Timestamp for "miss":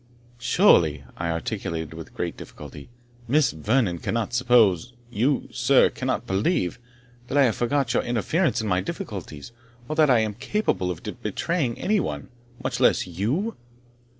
3.27-3.51